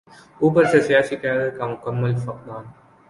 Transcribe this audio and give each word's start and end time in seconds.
اوپر 0.41 0.63
سے 0.71 0.81
سیاسی 0.81 1.15
قیادت 1.15 1.57
کا 1.57 1.67
مکمل 1.67 2.15
فقدان۔ 2.25 2.63